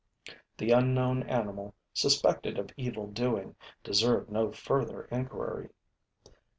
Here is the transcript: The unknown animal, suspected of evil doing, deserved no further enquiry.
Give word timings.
The 0.57 0.71
unknown 0.71 1.21
animal, 1.29 1.75
suspected 1.93 2.57
of 2.57 2.71
evil 2.75 3.05
doing, 3.05 3.55
deserved 3.83 4.31
no 4.31 4.51
further 4.51 5.03
enquiry. 5.11 5.69